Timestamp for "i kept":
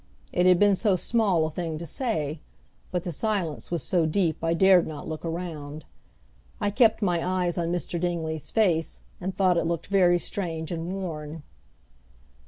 6.59-7.03